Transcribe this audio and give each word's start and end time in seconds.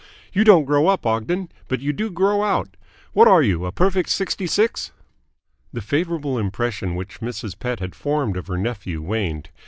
You 0.33 0.43
don't 0.43 0.65
grow 0.65 0.87
up, 0.87 1.05
Ogden, 1.05 1.51
but 1.67 1.79
you 1.79 1.93
do 1.93 2.09
grow 2.09 2.41
out. 2.43 2.75
What 3.13 3.27
are 3.27 3.43
you 3.43 3.67
a 3.67 3.71
perfect 3.71 4.09
sixty 4.09 4.47
six?" 4.47 4.91
The 5.73 5.79
favourable 5.79 6.39
impression 6.39 6.95
which 6.95 7.19
Mrs. 7.21 7.53
Pett 7.59 7.79
had 7.79 7.93
formed 7.93 8.35
of 8.35 8.47
her 8.47 8.57
nephew 8.57 8.99
waned. 9.03 9.49